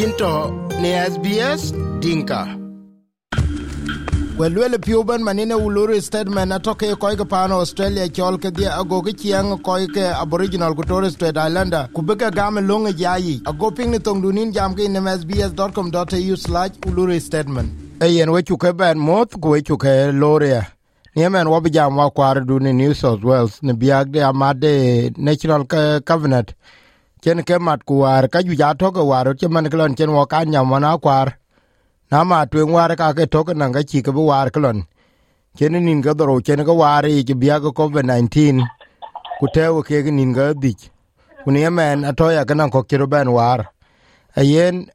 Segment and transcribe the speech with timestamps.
[0.00, 1.62] yinto ne SBS
[2.00, 2.46] Dinka.
[4.38, 9.12] Welwele piuben manine uluru statement atoke koi ke pano Australia chol ke dia ago ke
[9.12, 9.58] chiang
[9.96, 14.22] ke Aboriginal ku Torres Strait Islander ku bega game longe jayi ago ping ni tong
[14.22, 17.68] dunin jam ke in sbs.com.au slash uluru statement.
[18.00, 20.66] Eyen wechu ke ban moth ku wechu ke loria.
[21.14, 25.66] Niemen wabi jam wa kwar du ni New South Wales ni biag de amade National
[25.66, 26.54] Cabinet
[27.22, 30.24] chen ke mat kuar ka ju ja to ke war che man klon chen wo
[30.26, 31.26] ka nyam wana kwar
[32.10, 34.84] na ma twen war ka ke to ke nan ga chi ke war klon
[35.56, 38.64] chen nin ga doro chen ga war i ke bia ko covid 19
[39.40, 40.72] ku te wo ke nin ga di
[41.44, 43.58] ku ne men ato ya kana ko kiro ben war
[44.36, 44.86] ayen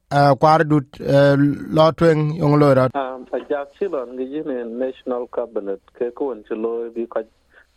[0.41, 0.99] kwar dut
[1.77, 2.89] lo twen yong lo ra
[3.35, 7.21] a jak silon gi ne national cabinet ke ko en lo bi ka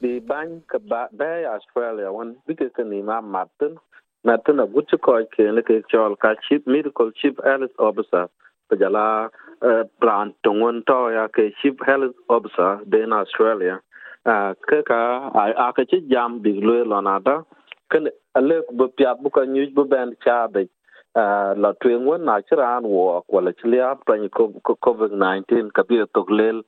[0.01, 3.77] bi ban ka ba ba australia wan bi ke ni ma matin
[4.25, 8.29] Nathan Aguchi Koi Kene Ke Chol Ka Chief Medical Chief Health Officer.
[8.71, 9.29] Pajala
[9.63, 13.81] eh, Brand tongon To Ya Ke Chief Health Officer Den Australia.
[14.27, 17.45] Eh, ke Ka A ke Chi Jam Big Lue Lonada
[17.91, 22.25] Ken, Ale Bu Piat Bu Ka Nyuj Bu Ben Cha Be eh, La Tuyen Wen
[22.25, 24.53] Na Chiran Walk, Wala Chilia ko
[24.83, 26.63] COVID-19 Ka Bi to Lel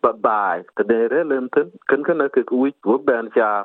[0.00, 3.64] bye bye ke de Re Ken Ken Ke Kuwich Bu Ben Cha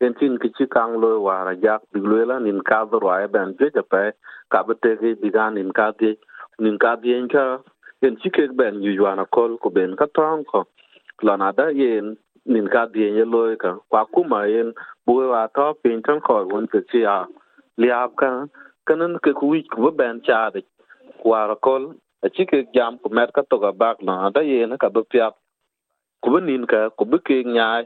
[0.00, 2.98] en tin ki chi kang lo wa ra jak bi lo la nin ka do
[3.08, 4.02] wa ben je ja pe
[4.52, 6.10] ka be te ki bi gan nin ka ti
[6.58, 7.44] nin ka bi en ka
[8.06, 10.60] en chi ke ben yu wa na kol ko ben ka tong ko
[11.26, 12.16] la na da yen
[12.52, 14.68] nin ka bi en lo ka kwa ku ma yen
[15.06, 17.18] bu wa to pin tan ko won ke chi a
[17.80, 18.30] li ap ka
[18.86, 20.60] kanan ke ku wi ku ben cha de
[21.30, 21.82] wara kol
[22.26, 25.02] a chi ke jam ku mer ka to ga bak na da yen ka be
[25.12, 25.28] pya
[26.22, 27.84] ku nin ka ku be ke nyaai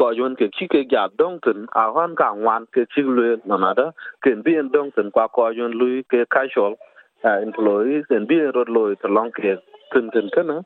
[0.00, 3.26] ko yon ke chi ke ja dong tin, a han ka wan ke chi lu
[3.52, 3.86] na na da
[4.26, 6.76] ke bi en dong tin kwa ko yon lu ke casual
[7.24, 9.56] eh, employees, en bi ro lo to long ke
[9.94, 10.58] tin tin kana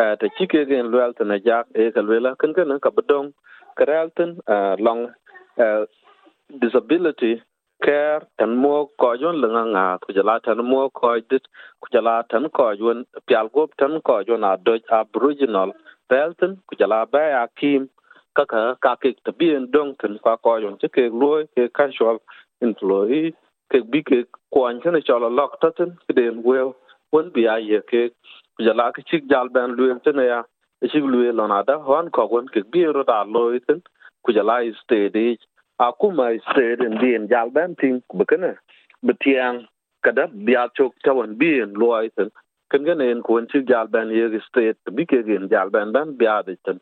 [0.00, 2.80] eh, ta chi ke gen lu al tin ja e ka lu la kan kana
[2.88, 3.32] ka bedong
[3.82, 5.08] kral tin eh, long
[6.60, 7.42] disability,
[7.84, 11.44] care tan mo ko yon lenga nga, ku jala tan mo ko dit,
[11.80, 15.72] ku jala tan ko yon pial gop tan ko yon a doj aboriginal
[16.10, 17.88] pelton ku jala ba akim
[18.36, 21.68] kim kaka ka ke ta bien dong tin kwa ko yon che ke loy ke
[21.74, 22.18] casual
[22.62, 23.32] employee
[23.70, 26.74] ke bi ke kwan chen cha la lok ta tin ke den wel
[27.12, 28.10] won bi a ye ke
[28.60, 30.42] jala ke chik jal ben lu tin ya
[30.82, 33.82] chik lu lo na da hon ko won ke bi ro da loy tin
[34.24, 35.38] ku jala steady
[35.80, 38.54] a kuma steady en bien jal này tin be cái
[39.02, 39.66] be tiang
[40.02, 42.26] kada bia chok ta won bien loy cái
[42.70, 46.18] ken gen quan ko chik jal ben ye state bi ke gen jal ben ben
[46.18, 46.78] bia de tin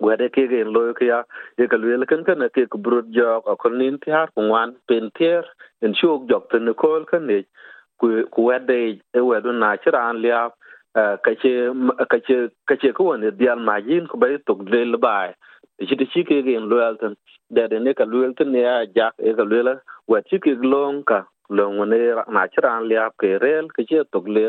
[0.00, 1.22] wede kege gen loyo ke ya
[1.58, 4.74] ye ka lwele ken ken ke ku brut jok a kon nin tiar ku wan
[4.88, 5.44] pen tier
[5.82, 7.38] en chok jok ten ko ken ne
[8.00, 8.78] ku wede
[9.14, 10.48] e wedu na chiran lia
[10.94, 11.52] kache kache
[12.10, 12.36] kache
[12.68, 15.28] ka che ko ne dial ma yin ku bai tok le le bai
[15.88, 17.14] chi de chi kege gen lo ten
[17.50, 19.74] de de ne ka lwele ten ya jak e ka lwele la
[20.08, 22.00] we chi ke long ka, long ne
[22.34, 24.44] na chiran lia ke rel ke che tok le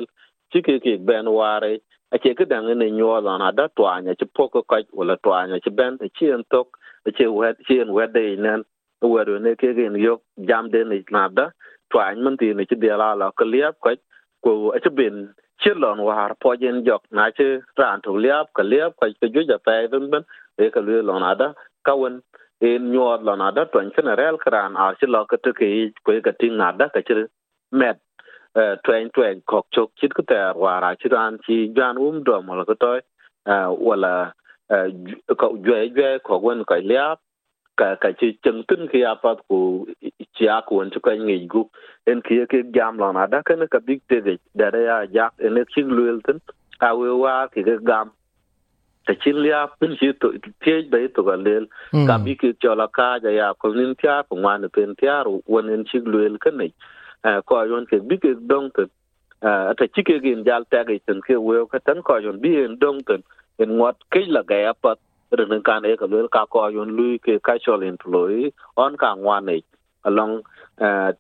[0.52, 1.74] chi ke ke ben ware
[2.12, 5.46] ache ke dang ne nyo la na, da twa nya che poko ka wala twa
[5.48, 8.64] nya che ben e che en tok e ci wet ci en wet de nen
[9.04, 11.46] e wer ne ke gen yo jam de ne na da
[11.90, 13.96] twa man ti ne ci de la la ke liap ka
[14.44, 17.48] ko che ben ci lon war po jen jok na ci
[17.80, 20.24] ran to liap ka liap ka ke ju ja pe ben ben
[20.58, 21.54] e ka le lon ada
[21.86, 22.22] ka wen
[22.60, 25.68] en nyo la na da twa chen rel kran a che lo ka te ke
[26.04, 27.16] ko ka ting na da, ka che
[27.72, 27.98] met
[28.54, 32.74] twen twen kok chok chit ko ter wara chiran chi jan um do mo ko
[32.74, 33.00] toy
[33.88, 34.34] wala
[35.38, 37.20] ko jwe jwe ko wen ko liap
[37.78, 39.86] ka ka chi tinh tin áp apat ku
[40.36, 41.64] chi a ku en cái ngi gu
[42.06, 45.34] en ki ke jam la na da kan ka big te de da ya jak
[45.38, 46.38] en chi luel tin
[46.80, 48.08] a we wa ki ke gam
[49.06, 50.28] ta chi liap pin chi to
[50.66, 51.66] tie tôi to ga lel
[52.08, 55.68] ka bi ki chola ka ja ya ko nin tia ko wan pen tia wen
[55.76, 56.72] en chi luel cái nei
[57.24, 58.90] ko yon ke bi ke dong ten
[59.42, 62.78] ata chike gin jal ta ge ten ke we ka tan ko yon bi en
[62.82, 63.22] dong ten
[63.58, 65.00] en wat ke la ga ya pat
[65.40, 68.98] ren kan e ka lel ka ko yon lu ke ka chol en ploi on
[68.98, 69.62] ka ngwan e
[70.10, 70.42] along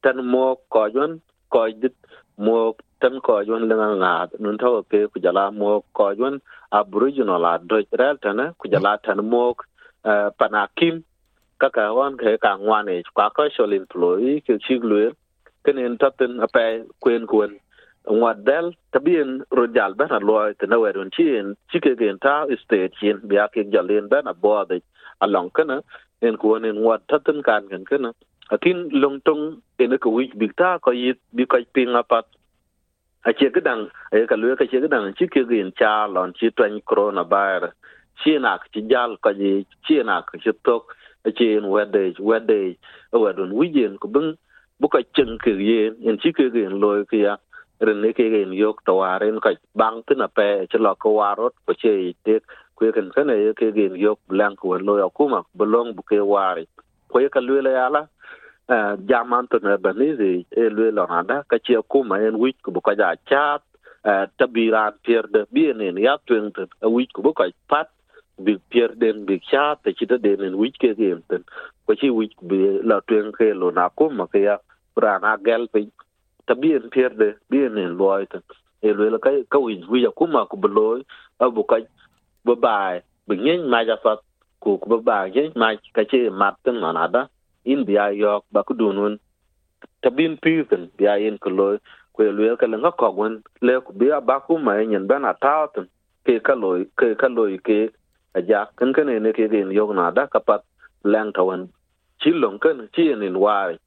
[0.03, 1.19] tan mo ko yon
[1.49, 1.95] ko dit
[2.37, 2.57] mo
[2.99, 6.41] tan ko yon lenga nga nun to ke ku jala mo ko yon
[6.81, 9.43] aboriginal a do rel tan ku jala tan mo
[10.39, 11.03] panakim
[11.61, 15.13] kaka wan ke ka ngwan e ka ka chol en ploi ke chigluel
[15.63, 16.63] kenen tatin ape
[17.03, 17.51] kwen kwen
[18.09, 23.61] nwadel tabien rojal bana loy tena werun chin chike gen ta state chin biya ke
[23.73, 24.81] jalen bana bode
[25.21, 25.81] along kana
[26.21, 28.09] en kuon en nwad tatin kan kan kana
[28.51, 29.43] akin longtong
[29.79, 32.25] en ko wich bigta ko yit bi ko ping apat
[33.23, 36.81] a che gedang e ka lue ka che gedang chike gen cha lon chi twen
[36.81, 37.73] corona virus.
[38.23, 40.83] Chinak chi jal ko ji chinak chi tok
[41.37, 42.77] chi en wede wede
[43.13, 44.35] wedun wijen ko bung
[44.81, 45.79] buka chen ke ye
[46.09, 47.37] en chi ke gin loy ke ya
[47.87, 49.51] ren ne ke gin yok to waren ka
[49.81, 52.39] bang tin a pe che lo ko warot ko che te
[52.75, 56.19] ku ken ken e ke gin yok lang ko lo ya akuma belong bu ke
[56.33, 56.65] wari
[57.13, 58.01] ko ye ka lue la yala
[59.09, 62.81] jaman to na banizi e lue lo nada ka chi kuma en wich ko bu
[62.81, 63.61] ka ja chat
[64.37, 67.89] tabiran pierde bienen ya twen ten a wich ko bu ka pat
[68.45, 71.43] bi pierden bi cha te chi den en wich ke gem ten
[71.85, 74.57] ko chi wich bi la twen ke lo na kuma ke ya
[74.95, 75.79] prana gel pe
[76.47, 78.41] tabien pierde bienen loy ten.
[78.81, 80.99] E lue la ka ka wich wi kuma ko bu loy,
[81.39, 83.35] a bu bai bi
[83.71, 84.17] ma ja fa
[84.59, 87.27] ko ko bu bai, nyen ma ka chi mat ten na
[87.63, 89.19] in bia yok, ba ku dunun
[90.01, 91.77] tabin pizen bia in ko loy.
[92.13, 95.07] Ko e lue ka lenga ko wen, le ku bia ba ku ma e nyen
[95.07, 95.87] bana tauten
[96.25, 97.89] ke ka loy, ke ka loy ke
[98.33, 100.61] aja kan kan e ne ke gen yok na da kapat
[101.03, 101.67] lang tawan
[102.21, 103.77] chi long kan chi in wai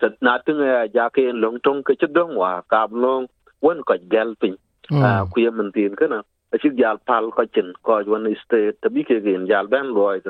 [0.00, 3.26] sat na tung ya ja ke en long tong ke chedong wa ka long
[3.60, 4.54] wen ko gel pin
[4.90, 6.22] a ku ye man tin kana
[6.52, 10.20] a chi gal pal ko chin ko wen state tabi ke gen jal ben loy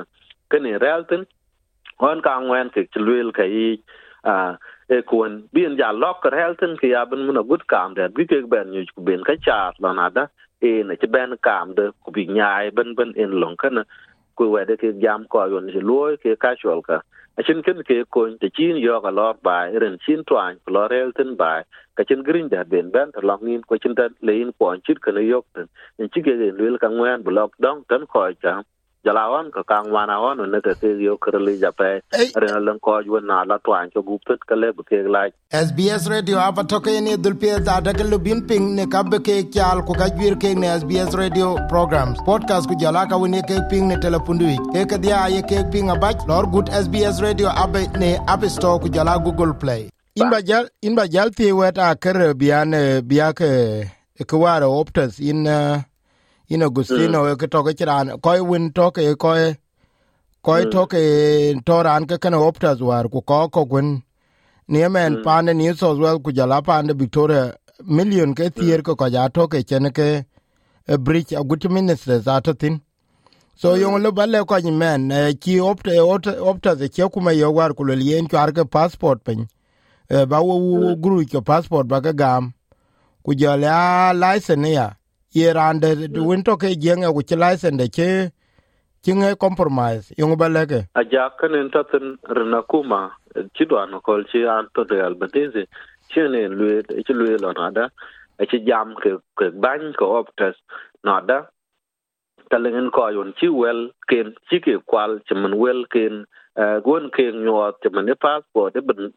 [0.50, 1.24] kan ne realtin
[2.02, 3.66] hon ka ngwen ke chluel ka i
[4.32, 4.34] a
[4.88, 8.40] e kun bien ja lok helten ke ya ben muna gut kam de bi ke
[8.52, 10.26] ben nyu ku ben ka cha la na da
[10.60, 13.84] e na che ben kam de ku bi nyaai ben ben in long kana
[14.36, 17.00] ku we de ke jam ko yon je loy ke casual ka
[17.40, 20.72] a chin ken ke ko te chin yo ka lor ba ren chin twan ku
[20.76, 21.52] lor helten ba
[21.96, 25.00] ka chin green da ben ben ta long nin ko chin da lein ko chit
[25.06, 28.54] ka ne yok ten in chi ke lel ka ngwen blok dong tan ko cha
[29.04, 31.90] jalawan ka kang wana on ne ka ke yo kerli ja pe
[32.44, 35.22] re len ko ju na la twan cho gup tet ka le ke la.
[35.60, 39.02] SBS radio apa to ke ni dul pie da da ke lubin ping ne ka
[39.02, 42.20] be ke kyal ko ka gwir ke ne SBS radio programs.
[42.30, 45.88] Podcast ku jala ka ne ke ping ne telepundu ke ke dia ye ke ping
[45.96, 49.88] abach lor gut SBS radio abe ne app store ku jala google play.
[50.16, 52.76] In ba jal in ba jal ti weta ker bian
[53.08, 53.52] bia ke
[54.26, 55.80] ke waro optus in uh,
[56.50, 57.36] in Agustino mm.
[57.38, 59.54] ke toke chiran koi win toke koi
[60.42, 60.70] koi mm.
[60.74, 60.98] toke
[61.64, 64.02] toran ke kana optas war ku ko ko gun
[64.68, 65.24] niemen mm.
[65.24, 67.54] pande New South Wales ku jala pande Victoria
[67.84, 70.08] million ke tier ko ja toke chen ke
[70.88, 72.80] a bridge a good ministers atatin
[73.54, 73.80] so mm.
[73.82, 75.08] yong lo bale ko ni men
[75.40, 75.94] ki opta
[76.50, 79.46] opta de ke kuma yo war ku le yen kar ke passport pen
[80.28, 82.52] ba wo gru ke passport ba ga gam
[83.22, 84.94] ku jala license ya
[85.32, 88.10] ye rande win to ke jenge ku ci license de ke.
[89.00, 93.16] Kinge compromise yung balege aja kanen taten rena kuma
[93.56, 95.64] ci do an kol ci an to de albanese
[96.12, 97.88] ci ne lue ci lue lo nada
[98.50, 100.52] ci jam ke ke ban ko optas
[101.02, 101.48] nada
[102.52, 106.26] talen ko yon ci wel ken ci ke kwal ci man wel ken
[106.84, 109.16] gon ken nyot ci man passport de ben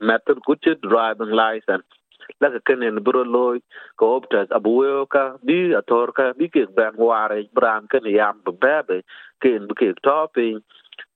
[0.00, 1.84] meter ku ci driving license
[2.40, 3.58] la ka kenen bro loy,
[3.96, 9.02] ko optas abuyo ka bi ator ka bi ke ban ware, bran ken yam bebe,
[9.42, 10.62] ken bi ke topin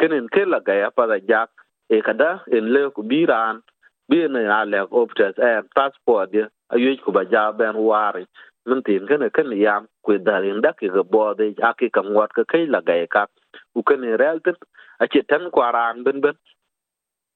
[0.00, 1.50] kenen ke la ga ya para jak
[1.91, 3.62] e kada, en le ku biran,
[4.08, 8.26] bi ne ya le optas e passport ye ayo ku ba ja ban ware
[8.66, 12.42] mun tin ken ken yam ku darin da ke bo de ake kan wat ka
[12.52, 13.26] kai la ga ka,
[13.75, 14.57] u ken realtin
[15.00, 16.37] a ce tan kwaran ben ben,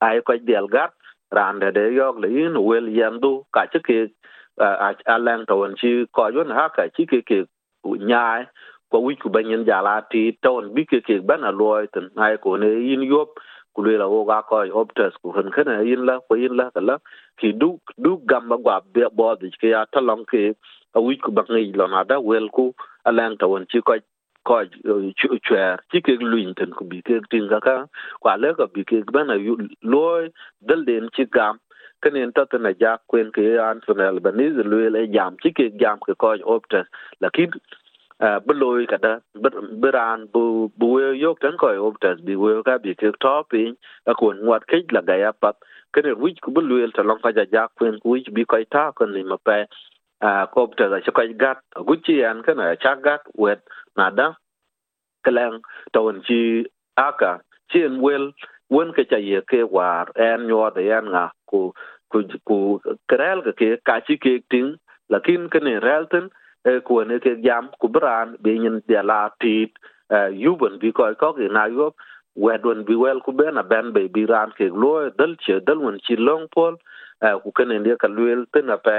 [0.01, 0.91] ay ko del gar
[1.33, 3.99] rande de yok le in wel yandu ka chi ke
[5.15, 7.39] a lang to won chi ko yon ha ka chi ke ke
[8.11, 8.45] nyaai
[8.91, 12.57] ko wi ku banyen jala ti ton bi ke ke bana loy ten ai ko
[12.57, 13.31] ne in yop
[13.75, 16.71] ku le la wo ga ko optus ku hen kana in la ko in la
[16.89, 16.97] là
[17.39, 17.71] ki du
[18.05, 20.43] du gamba gwa be bo de ke ya ta long ke
[20.97, 22.67] a wi ku bangi lo na da wel ku
[23.09, 23.95] a lang to won chi ko
[24.45, 24.61] ko
[25.47, 27.75] chwer ti ke luin ten ku bi ke tin ga ka
[28.21, 30.29] kwa le ko bi ke bana yu loy
[30.61, 31.59] dal den ci gam
[32.03, 36.01] kenen ta na ja kwen ke an son albanese luel le jam chi ke jam
[36.07, 36.87] ke ko optes
[37.21, 37.51] lakin
[38.47, 39.13] beloy kada
[39.83, 40.89] beran bu bu
[41.25, 43.65] yok tan ko optes bi we ka bi ke topi
[44.07, 45.57] ka kon wat ke la ga ya pat
[45.93, 48.91] kenen wich ku bu beluel ta long ka ja ja kwen wich bi ko ta
[48.97, 49.65] kon ni ma pa
[50.21, 51.59] pe ko optus a ko gat
[51.89, 53.61] gucci an kana cha gat wet
[53.97, 54.29] nada
[55.25, 55.61] keleng
[55.93, 56.65] tawon chi
[56.97, 57.41] aka
[57.73, 58.33] chin wel
[58.71, 61.73] wen ke cha ye ke war en nyo de en nga ku
[62.11, 62.59] ku ku
[63.11, 64.77] krel ke ka chi ke ting
[65.11, 66.31] lakin ke ne relten
[66.65, 69.73] e ku ne ke jam ku bran be nyin de la tit
[70.45, 71.93] yuben bi ko ko ke na yo
[72.37, 75.79] wedon bi wel ku ben a ben be bi ran ke lo dal che dal
[75.85, 76.77] won chi long pol
[77.45, 78.99] ku ke ne ka luel ten a pe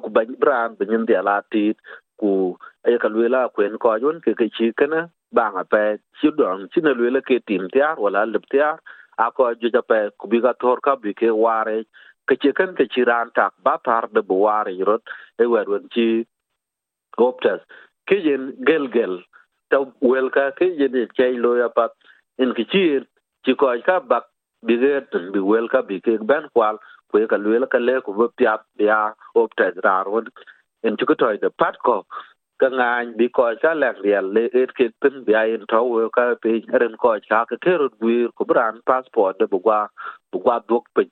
[0.00, 1.76] ku bany bran bin dia la tit
[2.20, 2.56] ku
[2.86, 5.82] e ka lwela kwen ko yon, ke ke chi kana banga pe
[6.20, 8.78] chi don chi na lwela ke tim tiar, wala lip tiar.
[9.18, 11.84] A ko ju ja pe ku bi ga tor ka, bi ke ware,
[12.28, 15.02] ke chi kan ke chi ran tak, ba par de bu ware rot
[15.42, 16.24] e wer wen chi
[17.18, 17.60] goptas
[18.08, 19.20] ke yen gel gel,
[19.70, 21.92] ta wel ka, ke yen e che lo ya pat
[22.38, 22.84] in ki chi
[23.44, 24.24] chi ko ka bak,
[24.66, 24.94] bi ge
[25.32, 26.78] bi wel ka, bi ke ben kwal
[27.12, 28.98] ku ka lwela ka le ku bi piat ya
[29.36, 30.26] optas rar won.
[30.82, 31.96] In chu ko toy de pat ko,
[32.60, 36.08] ka ngany bi ko cha lek riel le et ke tin bi ai to we
[36.16, 36.52] ka pe
[36.82, 39.78] ren ko cha ka ke ro wir ku bran passport de bugwa
[40.32, 41.04] bugwa dok pe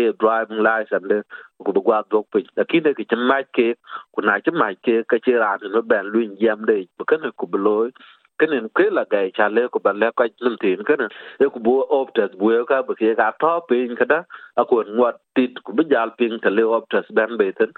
[0.00, 1.18] e driving license le,
[1.64, 2.42] ku bugwa dok pe.
[2.58, 3.68] Lakini ke chma ke,
[4.14, 6.76] ku na chma ke, ka che ran no ben lu yem de
[7.10, 7.90] ka ne ku bloy
[8.38, 11.10] kinin ke la gai cha le ko ban le ka lum tin kenen
[11.44, 14.18] e ko bu optas bu ka bu ke ga to pin kada
[14.60, 17.72] a ko ngot tit ku bu jal pin ta le optas ban be ten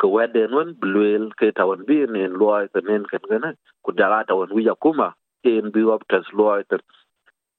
[0.00, 3.50] ko weden won bluel ke tawan bi ne loy ta nen kan gana
[3.84, 5.08] ku dala tawan wi yakuma
[5.52, 6.76] en bi optas loy ta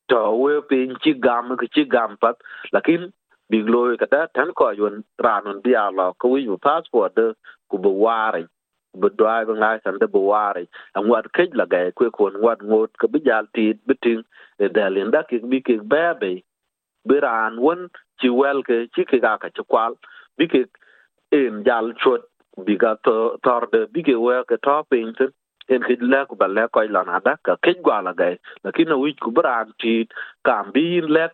[0.09, 2.35] to we pin chi gam ke chi gam pat
[2.74, 3.12] lakin
[3.50, 7.17] big loy kada tan ko yon ranon bi ala ko wi passport
[7.69, 8.47] ku bu warin
[9.01, 12.91] bu drive ngai san de buwari an wat kej la ga kwe kon wat ngot
[13.01, 14.23] ka bi jal ti biting
[14.63, 16.31] e dalin da ki bi ki bebe
[17.07, 17.87] bi ran won
[18.21, 19.93] ci wel ke ci ki ga ka ci kwal
[20.37, 20.61] bi ki
[21.39, 22.23] en jal chot
[22.65, 25.31] bi ga to tor de bi ki we ke to pin tin
[25.75, 28.29] en ki le ku ba le ko la na da ka kej gwa la ga
[28.63, 29.95] lakini wi ku bran ti
[30.47, 30.85] kam bi
[31.15, 31.25] le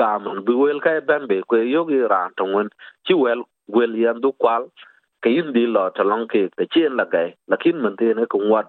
[0.00, 2.68] kam bi wel ka ben be kwe yogi ran to won
[3.06, 4.68] ci wel wel yan du kwal
[5.26, 8.24] ke yin di lo ta long ke te chen la gai lakin man te ne
[8.32, 8.66] ko wat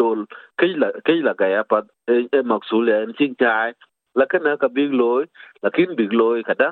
[0.00, 0.20] dol
[0.60, 1.80] ke la ke là gai apa
[2.16, 3.72] e maksul en ching chai
[4.20, 5.24] la ke na ka big loy
[5.66, 6.68] lakin big loy kada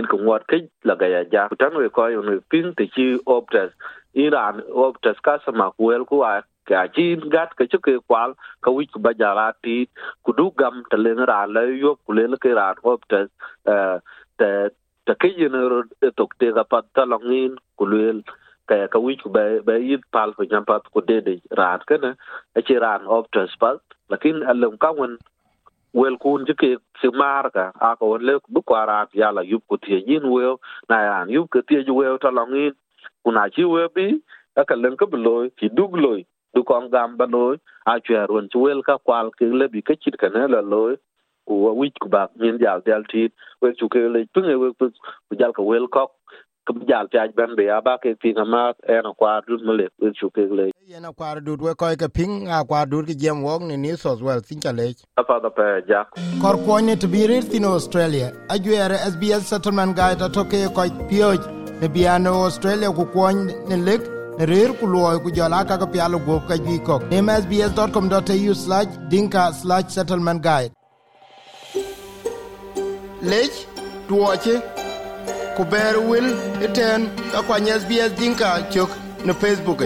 [0.00, 0.60] en ko wat cái
[0.90, 3.06] la gai ja tan we ko yon pin te chi
[3.36, 3.70] optas
[4.24, 6.34] iran optas ka sama wel ku a
[6.70, 7.06] ka chi
[7.36, 9.76] gat cái chu ke kwal ka wi ku ba ja la ti
[10.22, 13.28] ku du gam te le ra lấy yo ku le ke ra optas
[14.38, 14.50] te
[15.06, 15.80] te ke yin ro
[16.20, 18.04] tok te ga bắt ta longin ku le
[18.68, 22.10] kaya ka wi ba be be pal ko jam ko dede rat kana
[22.58, 25.16] e ci ran of transport lakin alum ka won
[25.94, 26.70] wel kun ji ke
[27.00, 30.60] si marka a ko le bu ko rat ya la yup ko tie yin wel
[30.88, 32.74] na yan yub ko tie ju wel ta longin
[33.24, 34.06] kuna chi we bi
[34.56, 36.20] aka len ka bloy ki dug loy
[36.54, 37.56] du kon gam ba loy
[37.86, 40.94] a chwer won chi wel ka kwal ke le bi ka chit kana la loy
[41.46, 43.32] ku wich ku ba min jal del tit
[43.62, 46.12] wel chu ke le punge wel ku jal ka wel kok
[46.68, 48.62] kum jal piaj ben be aba ke pinga ma
[48.94, 49.84] en kwa dut mele
[50.18, 50.66] chu ke le.
[50.92, 53.76] Yen a kwar dut we koy ke ping a kwar dut ki jem wok ni
[53.84, 54.86] ni so wel tin chale
[55.22, 56.00] apa da pe ja.
[56.42, 58.28] Kor kwonye to be rir in australia.
[58.50, 61.40] A jere sbs settlement guide to ke koy pioj
[61.80, 63.36] ne biano australia ku kwon
[63.68, 64.02] ne lek
[64.38, 70.40] ne rir ku loy ku jala ka ko pialo go ka gi ko ne sbs.com.au/dinka/settlement
[70.48, 70.72] guide.
[73.30, 73.56] Lech
[74.08, 74.54] tuoche
[75.58, 76.26] ku ber wil
[76.62, 78.90] iten ka kwany SBS Dinka chok
[79.26, 79.82] ne Facebook.